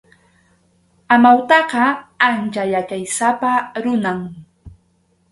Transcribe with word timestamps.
Amawtaqa 1.15 1.83
ancha 2.27 2.63
yachaysapa 2.73 3.51
runam. 3.83 4.19